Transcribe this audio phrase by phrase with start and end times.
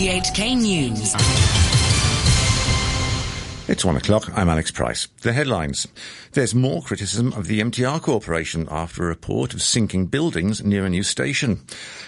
[0.00, 1.14] RTHK News.
[3.68, 4.30] It's one o'clock.
[4.34, 5.08] I'm Alex Price.
[5.20, 5.86] The headlines.
[6.32, 10.88] There's more criticism of the MTR Corporation after a report of sinking buildings near a
[10.88, 11.60] new station.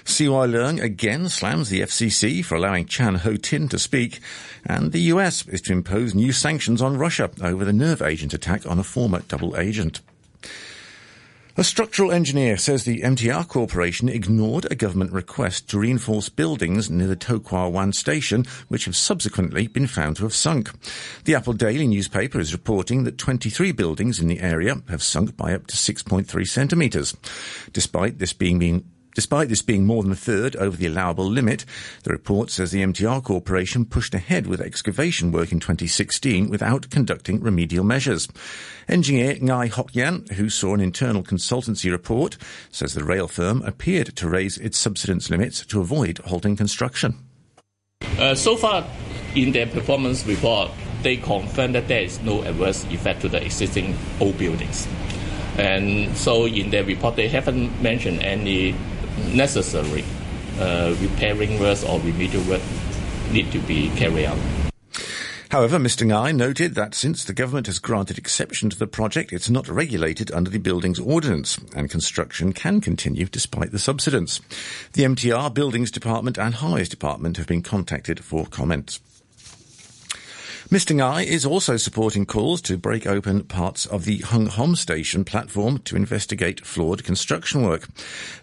[0.07, 4.21] CY Leung again slams the FCC for allowing Chan Ho Tin to speak.
[4.65, 8.67] And the US is to impose new sanctions on Russia over the nerve agent attack
[8.67, 10.01] on a former double agent.
[11.55, 17.07] A structural engineer says the MTR Corporation ignored a government request to reinforce buildings near
[17.07, 20.71] the To Kwa Wan station, which have subsequently been found to have sunk.
[21.25, 25.53] The Apple Daily newspaper is reporting that 23 buildings in the area have sunk by
[25.53, 27.15] up to 6.3 centimetres.
[27.75, 31.65] Despite this being, being Despite this being more than a third over the allowable limit,
[32.03, 37.41] the report says the MTR Corporation pushed ahead with excavation work in 2016 without conducting
[37.41, 38.29] remedial measures.
[38.89, 42.39] Engineer Ngai Hok Yan, who saw an internal consultancy report,
[42.71, 47.19] says the rail firm appeared to raise its subsidence limits to avoid halting construction.
[48.19, 48.85] Uh, so far,
[49.35, 50.71] in their performance report,
[51.03, 54.87] they confirm that there is no adverse effect to the existing old buildings.
[55.59, 58.75] And so in their report, they haven't mentioned any
[59.35, 60.05] necessary
[60.59, 62.63] uh, repairing works or remedial work
[63.31, 64.39] need to be carried out.
[65.51, 66.07] However, Mr.
[66.07, 70.33] Ngai noted that since the government has granted exception to the project, it's not regulated
[70.33, 74.41] under the Buildings Ordinance, and construction can continue despite the subsidence.
[74.95, 79.01] The MTR, Buildings Department and Highways Department have been contacted for comments.
[80.71, 80.95] Mr.
[80.95, 85.79] Ngai is also supporting calls to break open parts of the Hung Hom station platform
[85.79, 87.89] to investigate flawed construction work.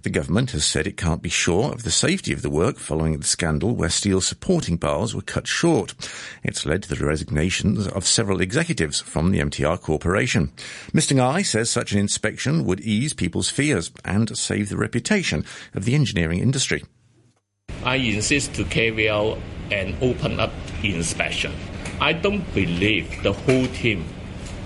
[0.04, 3.18] The government has said it can't be sure of the safety of the work following
[3.18, 5.96] the scandal where steel supporting bars were cut short.
[6.44, 10.52] It's led to the resignations of several executives from the MTR Corporation.
[10.92, 11.16] Mr.
[11.16, 15.96] Ngai says such an inspection would ease people's fears and save the reputation of the
[15.96, 16.84] engineering industry.
[17.86, 19.38] I insist to carry out
[19.72, 20.52] an open up
[20.84, 21.54] inspection
[22.02, 24.06] I don't believe the whole team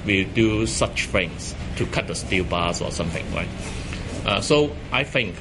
[0.05, 3.47] will do such things to cut the steel bars or something, right?
[4.25, 5.35] Uh, so I think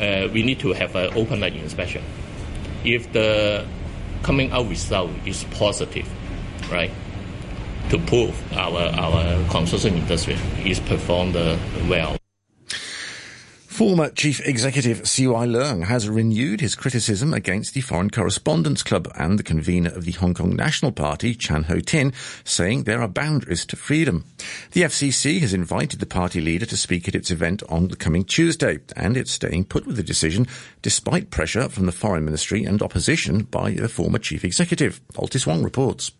[0.00, 2.02] uh, we need to have an open inspection.
[2.84, 3.66] If the
[4.22, 6.08] coming out result is positive,
[6.70, 6.90] right,
[7.90, 11.56] to prove our our construction industry is performed uh,
[11.88, 12.21] well.
[13.72, 19.38] Former Chief Executive CY Leung has renewed his criticism against the Foreign Correspondents Club and
[19.38, 22.12] the convener of the Hong Kong National Party, Chan Ho Tin,
[22.44, 24.26] saying there are boundaries to freedom.
[24.72, 28.24] The FCC has invited the party leader to speak at its event on the coming
[28.24, 30.46] Tuesday, and it's staying put with the decision
[30.82, 35.00] despite pressure from the Foreign Ministry and opposition by the former Chief Executive.
[35.16, 36.12] Altis Wong reports.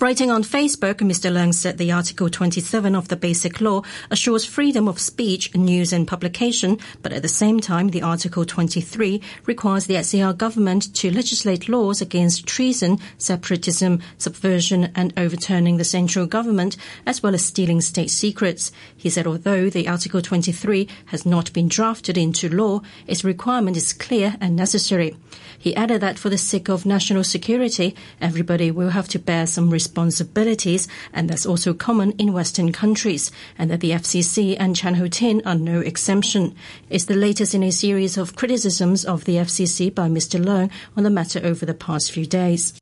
[0.00, 1.30] Writing on Facebook, Mr.
[1.30, 6.08] Leung said the Article 27 of the Basic Law assures freedom of speech, news and
[6.08, 11.68] publication, but at the same time, the Article 23 requires the SAR government to legislate
[11.68, 16.76] laws against treason, separatism, subversion and overturning the central government,
[17.06, 18.72] as well as stealing state secrets.
[18.96, 23.92] He said although the Article 23 has not been drafted into law, its requirement is
[23.92, 25.16] clear and necessary.
[25.56, 29.70] He added that for the sake of national security, everybody will have to bear some
[29.82, 35.08] responsibilities, and that's also common in Western countries, and that the FCC and Chan Ho
[35.08, 36.54] Tin are no exemption.
[36.88, 40.40] It's the latest in a series of criticisms of the FCC by Mr.
[40.40, 42.74] Leung on the matter over the past few days.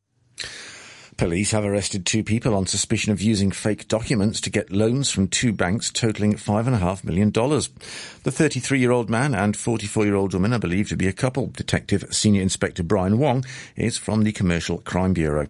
[1.16, 5.28] Police have arrested two people on suspicion of using fake documents to get loans from
[5.28, 7.30] two banks totaling $5.5 million.
[7.30, 11.12] The 33 year old man and 44 year old woman are believed to be a
[11.12, 11.48] couple.
[11.48, 13.44] Detective Senior Inspector Brian Wong
[13.76, 15.46] is from the Commercial Crime Bureau.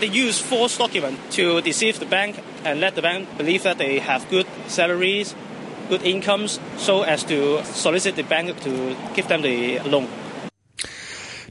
[0.00, 3.98] They use false documents to deceive the bank and let the bank believe that they
[3.98, 5.34] have good salaries,
[5.88, 10.06] good incomes, so as to solicit the bank to give them the loan.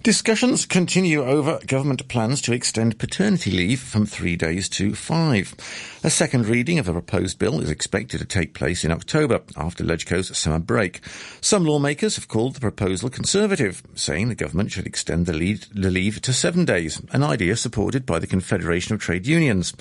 [0.08, 5.54] Discussions continue over government plans to extend paternity leave from three days to five.
[6.02, 9.84] A second reading of the proposed bill is expected to take place in October after
[9.84, 11.02] LegCo's summer break.
[11.42, 15.92] Some lawmakers have called the proposal conservative, saying the government should extend the, lead, the
[15.92, 19.74] leave to seven days, an idea supported by the Confederation of Trade Unions.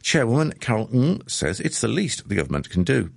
[0.00, 3.10] Chairwoman Carol Ng says it's the least the government can do.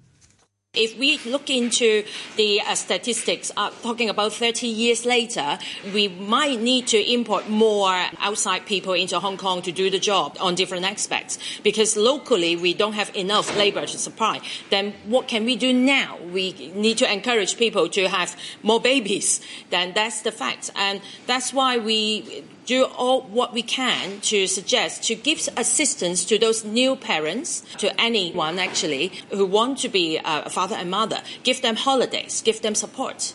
[0.76, 2.04] If we look into
[2.36, 5.58] the uh, statistics, uh, talking about 30 years later,
[5.94, 10.38] we might need to import more outside people into Hong Kong to do the job
[10.40, 14.42] on different aspects because locally we don't have enough labor to supply.
[14.70, 16.18] Then what can we do now?
[16.32, 19.42] We need to encourage people to have more babies.
[19.70, 20.72] Then that's the fact.
[20.76, 26.38] And that's why we do all what we can to suggest to give assistance to
[26.38, 31.22] those new parents, to anyone actually who want to be a father and mother.
[31.44, 33.34] Give them holidays, give them support.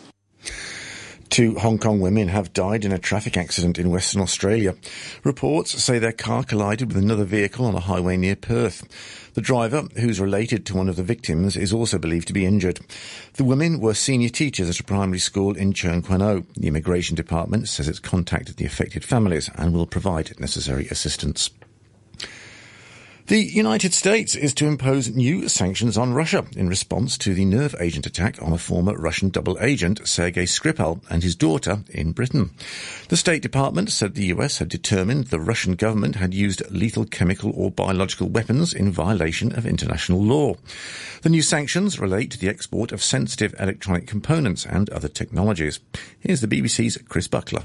[1.31, 4.75] Two Hong Kong women have died in a traffic accident in Western Australia.
[5.23, 8.85] Reports say their car collided with another vehicle on a highway near Perth.
[9.33, 12.81] The driver, who's related to one of the victims, is also believed to be injured.
[13.35, 16.43] The women were senior teachers at a primary school in Tseung Kwan O.
[16.57, 21.49] The Immigration Department says it's contacted the affected families and will provide necessary assistance.
[23.31, 27.73] The United States is to impose new sanctions on Russia in response to the nerve
[27.79, 32.49] agent attack on a former Russian double agent, Sergei Skripal, and his daughter in Britain.
[33.07, 37.53] The State Department said the US had determined the Russian government had used lethal chemical
[37.55, 40.55] or biological weapons in violation of international law.
[41.21, 45.79] The new sanctions relate to the export of sensitive electronic components and other technologies.
[46.19, 47.63] Here's the BBC's Chris Buckler.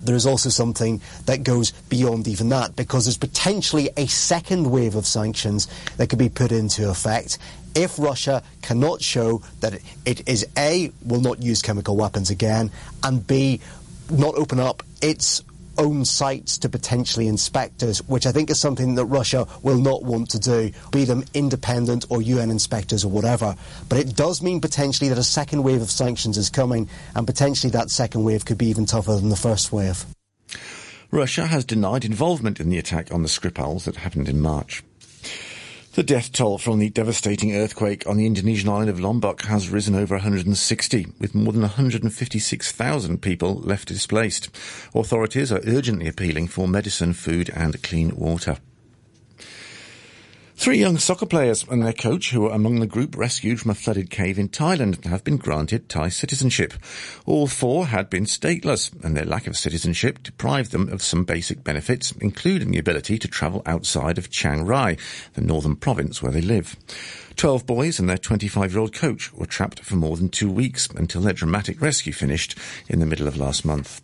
[0.00, 4.94] There is also something that goes beyond even that because there's potentially a second wave
[4.94, 5.66] of sanctions
[5.96, 7.36] that could be put into effect
[7.74, 12.70] if Russia cannot show that it is A, will not use chemical weapons again,
[13.02, 13.60] and B,
[14.08, 15.42] not open up its
[15.78, 20.30] own sites to potentially inspectors, which I think is something that Russia will not want
[20.30, 23.54] to do, be them independent or UN inspectors or whatever.
[23.88, 27.70] But it does mean potentially that a second wave of sanctions is coming, and potentially
[27.70, 30.04] that second wave could be even tougher than the first wave.
[31.10, 34.82] Russia has denied involvement in the attack on the Skripals that happened in March.
[35.98, 39.96] The death toll from the devastating earthquake on the Indonesian island of Lombok has risen
[39.96, 44.48] over 160, with more than 156,000 people left displaced.
[44.94, 48.58] Authorities are urgently appealing for medicine, food and clean water.
[50.58, 53.76] Three young soccer players and their coach, who were among the group rescued from a
[53.76, 56.74] flooded cave in Thailand, have been granted Thai citizenship.
[57.26, 61.62] All four had been stateless, and their lack of citizenship deprived them of some basic
[61.62, 64.98] benefits, including the ability to travel outside of Chiang Rai,
[65.34, 66.74] the northern province where they live.
[67.36, 71.32] Twelve boys and their 25-year-old coach were trapped for more than two weeks until their
[71.32, 72.58] dramatic rescue finished
[72.88, 74.02] in the middle of last month.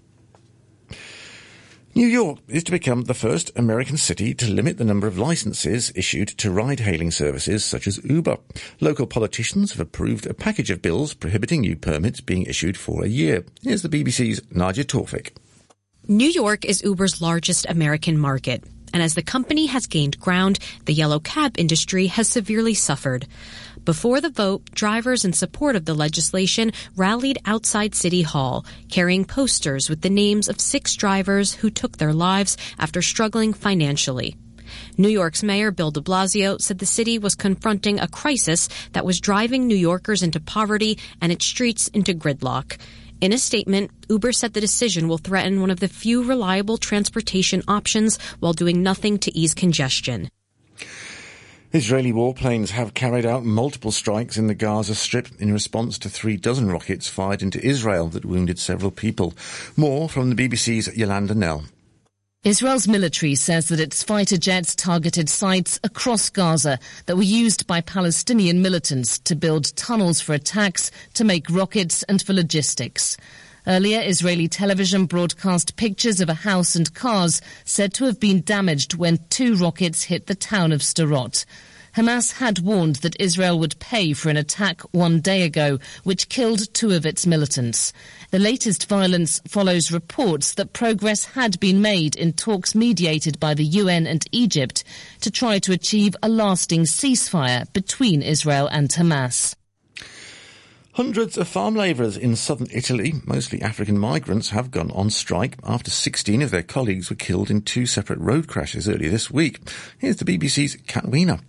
[1.96, 5.93] New York is to become the first American city to limit the number of licenses
[5.94, 8.37] issued to ride-hailing services such as Uber.
[8.81, 13.08] Local politicians have approved a package of bills prohibiting new permits being issued for a
[13.08, 13.44] year.
[13.62, 15.37] Here's the BBC's Nada Tawfik.
[16.08, 18.64] New York is Uber's largest American market.
[18.93, 23.26] And as the company has gained ground, the yellow cab industry has severely suffered.
[23.85, 29.91] Before the vote, drivers in support of the legislation rallied outside City Hall, carrying posters
[29.91, 34.37] with the names of six drivers who took their lives after struggling financially.
[34.97, 39.21] New York's Mayor Bill de Blasio said the city was confronting a crisis that was
[39.21, 42.79] driving New Yorkers into poverty and its streets into gridlock.
[43.21, 47.63] In a statement, Uber said the decision will threaten one of the few reliable transportation
[47.69, 50.31] options while doing nothing to ease congestion.
[51.75, 56.37] Israeli warplanes have carried out multiple strikes in the Gaza Strip in response to three
[56.37, 59.35] dozen rockets fired into Israel that wounded several people.
[59.76, 61.65] More from the BBC's Yolanda Knell.
[62.44, 67.81] Israel's military says that its fighter jets targeted sites across Gaza that were used by
[67.81, 73.17] Palestinian militants to build tunnels for attacks, to make rockets and for logistics.
[73.67, 78.95] Earlier, Israeli television broadcast pictures of a house and cars said to have been damaged
[78.95, 81.47] when two rockets hit the town of Sderot.
[81.97, 86.75] Hamas had warned that Israel would pay for an attack one day ago, which killed
[86.75, 87.93] two of its militants.
[88.33, 93.65] The latest violence follows reports that progress had been made in talks mediated by the
[93.65, 94.85] UN and Egypt
[95.23, 99.55] to try to achieve a lasting ceasefire between Israel and Hamas.
[100.94, 105.91] Hundreds of farm labourers in southern Italy, mostly African migrants, have gone on strike after
[105.91, 109.58] 16 of their colleagues were killed in two separate road crashes earlier this week.
[109.98, 111.41] Here's the BBC's Kat Weiner.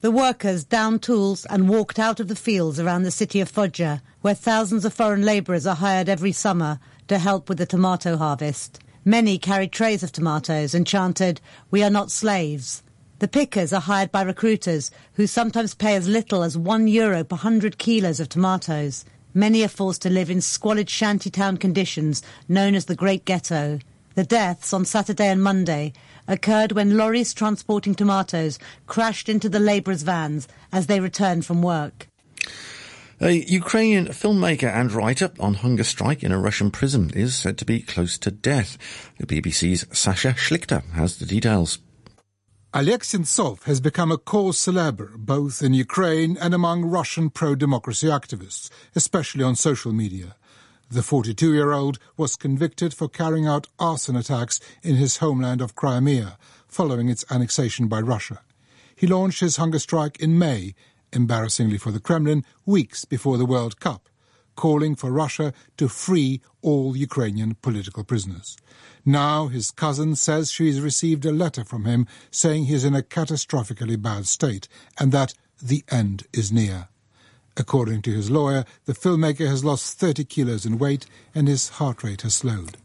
[0.00, 4.00] The workers downed tools and walked out of the fields around the city of Foggia,
[4.22, 8.80] where thousands of foreign labourers are hired every summer to help with the tomato harvest.
[9.04, 12.82] Many carried trays of tomatoes and chanted, We are not slaves.
[13.20, 17.36] The pickers are hired by recruiters who sometimes pay as little as one euro per
[17.36, 19.04] hundred kilos of tomatoes.
[19.34, 23.78] Many are forced to live in squalid shantytown conditions known as the Great Ghetto.
[24.14, 25.92] The deaths on Saturday and Monday
[26.26, 32.08] occurred when lorries transporting tomatoes crashed into the labourers' vans as they returned from work.
[33.20, 37.66] A Ukrainian filmmaker and writer on hunger strike in a Russian prison is said to
[37.66, 38.78] be close to death.
[39.18, 41.80] The BBC's Sasha Schlichter has the details.
[42.72, 49.42] Sentsov has become a cause célèbre both in Ukraine and among Russian pro-democracy activists, especially
[49.42, 50.36] on social media.
[50.88, 57.08] The 42-year-old was convicted for carrying out arson attacks in his homeland of Crimea, following
[57.08, 58.40] its annexation by Russia.
[58.94, 60.74] He launched his hunger strike in May,
[61.12, 64.08] embarrassingly for the Kremlin, weeks before the World Cup,
[64.60, 68.58] calling for Russia to free all Ukrainian political prisoners.
[69.06, 72.94] Now his cousin says she has received a letter from him saying he is in
[72.94, 76.88] a catastrophically bad state and that the end is near.
[77.56, 82.04] According to his lawyer, the filmmaker has lost 30 kilos in weight and his heart
[82.04, 82.76] rate has slowed.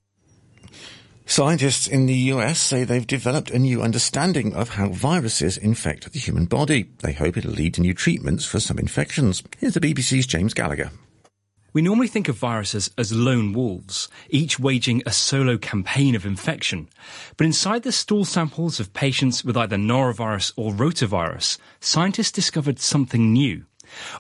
[1.26, 6.20] Scientists in the US say they've developed a new understanding of how viruses infect the
[6.20, 6.90] human body.
[7.00, 9.44] They hope it'll lead to new treatments for some infections.
[9.58, 10.92] Here's the BBC's James Gallagher.
[11.76, 16.88] We normally think of viruses as lone wolves, each waging a solo campaign of infection.
[17.36, 23.34] But inside the stool samples of patients with either norovirus or rotavirus, scientists discovered something
[23.34, 23.66] new.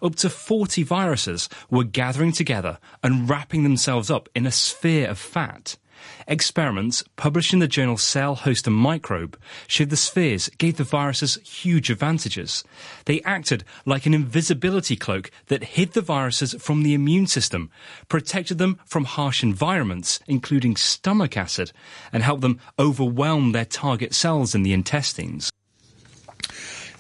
[0.04, 5.18] Up to 40 viruses were gathering together and wrapping themselves up in a sphere of
[5.18, 5.78] fat.
[6.28, 9.38] Experiments published in the journal Cell Host and Microbe
[9.68, 12.64] showed the spheres gave the viruses huge advantages.
[13.06, 17.70] They acted like an invisibility cloak that hid the viruses from the immune system,
[18.10, 21.72] protected them from harsh environments, including stomach acid,
[22.12, 25.52] and helped them overwhelm their target cells in the intestines.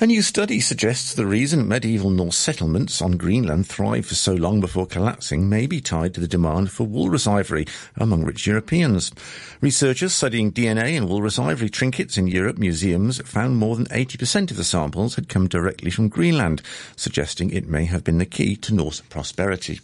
[0.01, 4.59] A new study suggests the reason medieval Norse settlements on Greenland thrived for so long
[4.59, 9.13] before collapsing may be tied to the demand for walrus ivory among rich Europeans.
[9.61, 14.57] Researchers studying DNA and walrus ivory trinkets in Europe museums found more than 80% of
[14.57, 16.61] the samples had come directly from Greenland,
[16.97, 19.79] suggesting it may have been the key to Norse prosperity.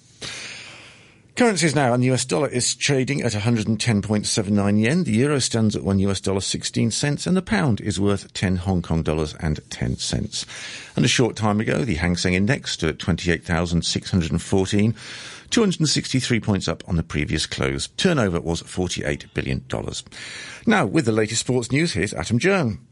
[1.42, 5.04] Currencies now, and the US dollar is trading at 110.79 yen.
[5.06, 8.58] The euro stands at one US dollar 16 cents, and the pound is worth 10
[8.58, 10.46] Hong Kong dollars and 10 cents.
[10.96, 14.96] And a short time ago, the Hang Seng Index stood at 28,614,
[15.50, 17.88] 263 points up on the previous close.
[17.98, 19.66] Turnover was $48 billion.
[20.68, 22.86] Now, with the latest sports news, here's Adam Chung.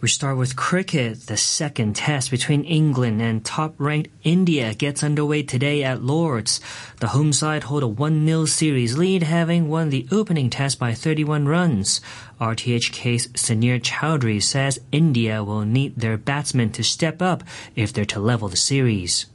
[0.00, 1.26] We start with cricket.
[1.26, 6.60] The second test between England and top-ranked India gets underway today at Lords.
[7.00, 11.48] The home side hold a 1-0 series lead, having won the opening test by 31
[11.48, 12.00] runs.
[12.40, 17.42] RTHK's Sunil Chowdhury says India will need their batsmen to step up
[17.74, 19.26] if they're to level the series.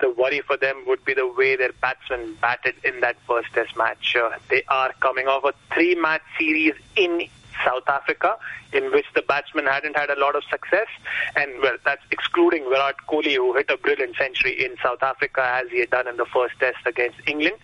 [0.00, 3.76] The worry for them would be the way their batsmen batted in that first test
[3.76, 4.16] match.
[4.16, 7.28] Uh, they are coming off a three-match series in
[7.64, 8.36] South Africa,
[8.72, 10.88] in which the batsmen hadn't had a lot of success.
[11.36, 15.70] And, well, that's excluding Virat Kohli, who hit a brilliant century in South Africa, as
[15.70, 17.56] he had done in the first test against England.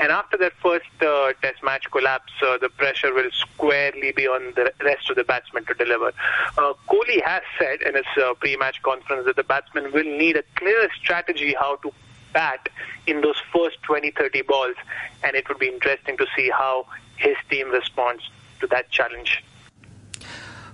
[0.00, 4.52] And after that first uh, test match collapse, uh, the pressure will squarely be on
[4.54, 6.12] the rest of the batsmen to deliver.
[6.58, 10.44] Uh, Kohli has said in his uh, pre-match conference that the batsmen will need a
[10.56, 11.92] clear strategy how to
[12.32, 12.68] bat
[13.06, 14.76] in those first 20, 30 balls.
[15.22, 16.86] And it would be interesting to see how
[17.16, 18.22] his team responds
[18.60, 19.42] to that challenge.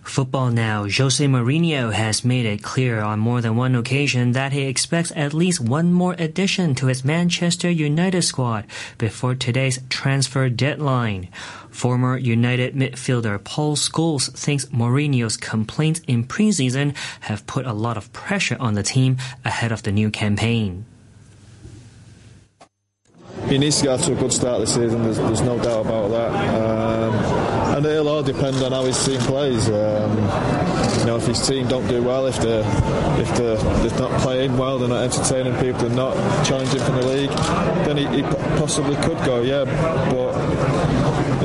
[0.02, 0.84] Football now.
[0.88, 5.32] Jose Mourinho has made it clear on more than one occasion that he expects at
[5.32, 8.66] least one more addition to his Manchester United squad
[8.98, 11.28] before today's transfer deadline.
[11.70, 18.12] Former United midfielder Paul Scholes thinks Mourinho's complaints in preseason have put a lot of
[18.12, 20.84] pressure on the team ahead of the new campaign.
[23.46, 25.86] He needs to get off to a good start this season, there's, there's no doubt
[25.86, 26.32] about that.
[26.32, 26.71] Um, and it'll all
[28.32, 29.68] depend on how his team plays.
[29.68, 30.16] Um,
[30.98, 32.64] you know, if his team don't do well, if they're
[33.20, 36.14] if they're, they're not playing well, they're not entertaining people, they're not
[36.46, 37.30] challenging for the league,
[37.86, 38.22] then he, he
[38.58, 39.42] possibly could go.
[39.42, 39.64] Yeah,
[40.10, 40.32] but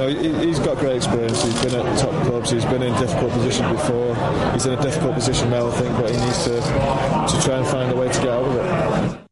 [0.07, 1.43] you know, he, has got great experience.
[1.43, 2.51] He's been at top clubs.
[2.51, 4.15] He's been in difficult positions before.
[4.53, 7.67] He's in a difficult position now, I think, but he needs to to try and
[7.67, 9.26] find a way to get out of it.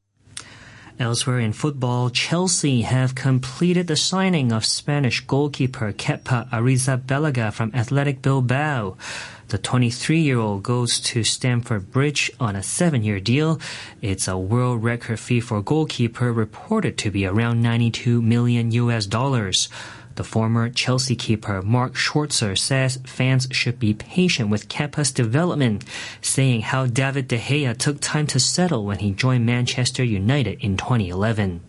[0.98, 8.22] Elsewhere in football, Chelsea have completed the signing of Spanish goalkeeper Kepa Arrizabalaga from Athletic
[8.22, 8.96] Bilbao.
[9.50, 13.60] The 23-year-old goes to Stamford Bridge on a seven-year deal.
[14.02, 19.06] It's a world record fee for a goalkeeper reported to be around 92 million US
[19.06, 19.68] dollars.
[20.15, 25.84] The former Chelsea keeper Mark Schwarzer says fans should be patient with Kepa's development,
[26.22, 30.77] saying how David De Gea took time to settle when he joined Manchester United in
[30.77, 31.60] 2011.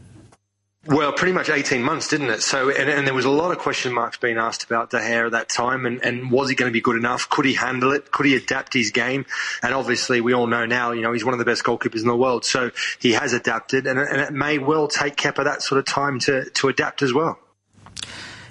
[0.86, 2.42] Well, pretty much 18 months, didn't it?
[2.42, 5.26] So, and, and, there was a lot of question marks being asked about De Gea
[5.26, 7.28] at that time, and, and was he going to be good enough?
[7.28, 8.12] Could he handle it?
[8.12, 9.26] Could he adapt his game?
[9.64, 12.06] And obviously, we all know now, you know, he's one of the best goalkeepers in
[12.06, 15.80] the world, so he has adapted, and, and it may well take Kepa that sort
[15.80, 17.36] of time to, to adapt as well.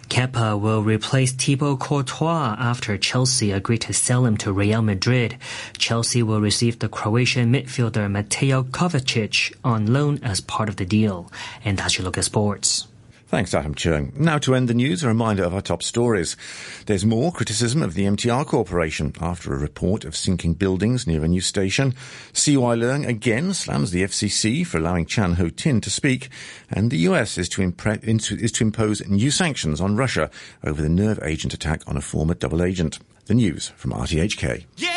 [0.09, 5.37] Kepa will replace Thibaut Courtois after Chelsea agreed to sell him to Real Madrid.
[5.77, 11.31] Chelsea will receive the Croatian midfielder Mateo Kovacic on loan as part of the deal.
[11.63, 12.87] And that's your look at sports.
[13.35, 14.13] Thanks, Adam Chung.
[14.15, 16.37] Now to end the news, a reminder of our top stories.
[16.85, 21.27] There's more criticism of the MTR Corporation after a report of sinking buildings near a
[21.27, 21.93] new station.
[22.31, 26.29] CY Leung again slams the FCC for allowing Chan Ho Tin to speak,
[26.69, 28.01] and the US is to, impre-
[28.41, 30.31] is to impose new sanctions on Russia
[30.63, 32.99] over the nerve agent attack on a former double agent.
[33.25, 34.63] The news from RTHK.
[34.77, 34.94] Yeah,